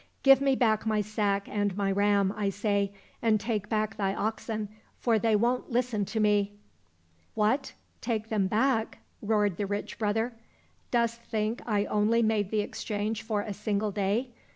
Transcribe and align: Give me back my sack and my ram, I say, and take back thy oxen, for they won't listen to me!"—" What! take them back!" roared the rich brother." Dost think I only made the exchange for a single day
Give 0.23 0.41
me 0.41 0.55
back 0.55 0.87
my 0.87 1.01
sack 1.01 1.47
and 1.47 1.77
my 1.77 1.91
ram, 1.91 2.33
I 2.35 2.49
say, 2.49 2.91
and 3.21 3.39
take 3.39 3.69
back 3.69 3.97
thy 3.97 4.15
oxen, 4.15 4.69
for 4.97 5.19
they 5.19 5.35
won't 5.35 5.69
listen 5.69 6.05
to 6.05 6.19
me!"—" 6.19 6.53
What! 7.35 7.73
take 8.01 8.29
them 8.29 8.47
back!" 8.47 8.97
roared 9.21 9.57
the 9.57 9.67
rich 9.67 9.99
brother." 9.99 10.33
Dost 10.89 11.21
think 11.21 11.61
I 11.67 11.85
only 11.85 12.23
made 12.23 12.49
the 12.49 12.61
exchange 12.61 13.21
for 13.21 13.41
a 13.41 13.53
single 13.53 13.91
day 13.91 14.31